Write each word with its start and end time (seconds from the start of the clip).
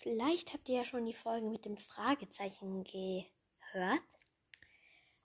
Vielleicht 0.00 0.52
habt 0.52 0.68
ihr 0.68 0.76
ja 0.76 0.84
schon 0.84 1.06
die 1.06 1.12
Folge 1.12 1.50
mit 1.50 1.64
dem 1.64 1.76
Fragezeichen 1.76 2.84
gehört 2.84 4.18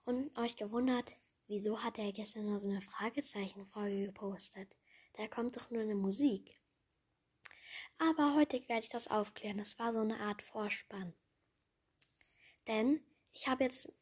und 0.04 0.36
euch 0.40 0.56
gewundert, 0.56 1.16
wieso 1.48 1.84
hat 1.84 2.00
er 2.00 2.12
gestern 2.12 2.46
nur 2.46 2.60
so 2.60 2.70
eine 2.70 2.82
Fragezeichenfolge 2.82 4.08
gepostet? 4.08 4.76
Da 5.14 5.28
kommt 5.28 5.56
doch 5.56 5.70
nur 5.70 5.84
eine 5.84 5.94
Musik. 5.94 6.60
Aber 8.00 8.36
heute 8.36 8.68
werde 8.68 8.82
ich 8.82 8.90
das 8.90 9.08
aufklären. 9.08 9.60
Das 9.60 9.78
war 9.78 9.94
so 9.94 10.00
eine 10.00 10.20
Art 10.20 10.42
Vorspann. 10.42 11.14
Denn 12.68 13.00
ich 13.32 13.48
habe 13.48 13.66
jetzt 13.66 13.94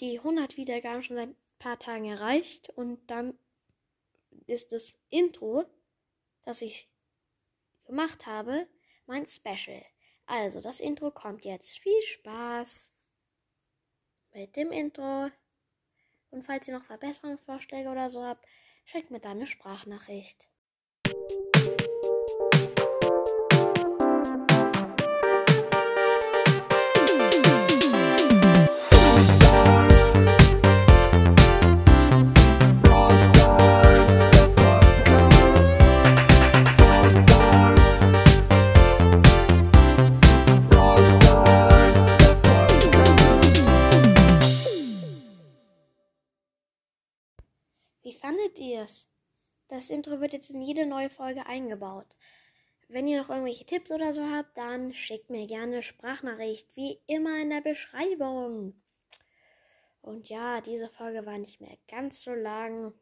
die 0.00 0.18
100 0.18 0.56
Wiedergaben 0.56 1.04
schon 1.04 1.16
seit 1.16 1.28
ein 1.28 1.36
paar 1.60 1.78
Tagen 1.78 2.06
erreicht 2.06 2.70
und 2.70 3.08
dann 3.08 3.38
ist 4.46 4.72
das 4.72 4.98
Intro, 5.10 5.64
das 6.44 6.60
ich 6.60 6.88
gemacht 7.84 8.26
habe, 8.26 8.68
mein 9.06 9.26
Special. 9.26 9.84
Also, 10.26 10.60
das 10.60 10.80
Intro 10.80 11.10
kommt 11.10 11.44
jetzt. 11.44 11.78
Viel 11.78 12.00
Spaß 12.02 12.92
mit 14.32 14.56
dem 14.56 14.72
Intro. 14.72 15.30
Und 16.30 16.44
falls 16.44 16.68
ihr 16.68 16.78
noch 16.78 16.84
Verbesserungsvorschläge 16.84 17.88
oder 17.88 18.10
so 18.10 18.24
habt, 18.24 18.46
schickt 18.84 19.10
mir 19.10 19.20
dann 19.20 19.38
eine 19.38 19.46
Sprachnachricht. 19.46 20.48
Wie 48.06 48.12
fandet 48.12 48.60
ihr 48.60 48.82
es? 48.82 49.08
Das 49.66 49.90
Intro 49.90 50.20
wird 50.20 50.32
jetzt 50.32 50.50
in 50.50 50.62
jede 50.62 50.86
neue 50.86 51.10
Folge 51.10 51.44
eingebaut. 51.46 52.06
Wenn 52.86 53.08
ihr 53.08 53.20
noch 53.20 53.30
irgendwelche 53.30 53.66
Tipps 53.66 53.90
oder 53.90 54.12
so 54.12 54.22
habt, 54.30 54.56
dann 54.56 54.94
schickt 54.94 55.28
mir 55.28 55.44
gerne 55.48 55.82
Sprachnachricht, 55.82 56.76
wie 56.76 57.00
immer 57.08 57.36
in 57.40 57.50
der 57.50 57.62
Beschreibung. 57.62 58.80
Und 60.02 60.28
ja, 60.28 60.60
diese 60.60 60.88
Folge 60.88 61.26
war 61.26 61.36
nicht 61.38 61.60
mehr 61.60 61.76
ganz 61.88 62.22
so 62.22 62.32
lang 62.32 62.94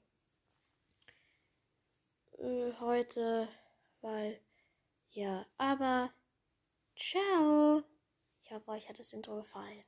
äh, 2.39 2.73
heute, 2.81 3.47
weil 4.01 4.41
ja, 5.11 5.45
aber 5.59 6.15
ciao. 6.97 7.83
Ich 8.43 8.51
hoffe, 8.53 8.71
euch 8.71 8.89
hat 8.89 8.99
das 8.99 9.13
Intro 9.13 9.37
gefallen. 9.37 9.85